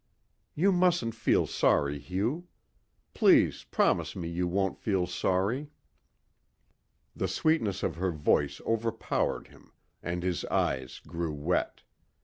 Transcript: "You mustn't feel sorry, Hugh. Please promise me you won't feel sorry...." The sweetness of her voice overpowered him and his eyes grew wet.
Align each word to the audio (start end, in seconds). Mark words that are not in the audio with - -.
"You 0.55 0.71
mustn't 0.71 1.13
feel 1.13 1.45
sorry, 1.45 1.99
Hugh. 1.99 2.47
Please 3.13 3.65
promise 3.65 4.15
me 4.15 4.27
you 4.29 4.47
won't 4.47 4.79
feel 4.79 5.05
sorry...." 5.05 5.69
The 7.15 7.27
sweetness 7.27 7.83
of 7.83 7.97
her 7.97 8.09
voice 8.09 8.59
overpowered 8.61 9.49
him 9.49 9.73
and 10.01 10.23
his 10.23 10.43
eyes 10.45 11.01
grew 11.05 11.33
wet. 11.35 11.83